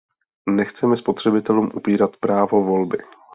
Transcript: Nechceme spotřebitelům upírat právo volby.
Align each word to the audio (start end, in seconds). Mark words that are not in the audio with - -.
Nechceme 0.49 0.97
spotřebitelům 0.97 1.71
upírat 1.75 2.17
právo 2.17 2.63
volby. 2.63 2.97